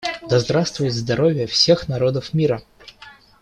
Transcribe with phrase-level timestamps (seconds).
[0.27, 2.63] Да здравствует здоровье всех народов мира!